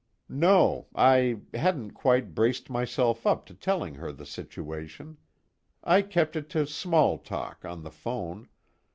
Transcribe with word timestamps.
"No, 0.29 0.87
I 0.95 1.41
hadn't 1.53 1.91
quite 1.91 2.33
braced 2.33 2.71
myself 2.71 3.27
up 3.27 3.45
to 3.45 3.53
telling 3.53 3.93
her 3.93 4.11
the 4.11 4.25
situation. 4.25 5.17
I 5.83 6.01
kept 6.01 6.35
it 6.35 6.49
to 6.57 6.65
small 6.65 7.19
talk, 7.19 7.63
on 7.63 7.83
the 7.83 7.91
phone. 7.91 8.49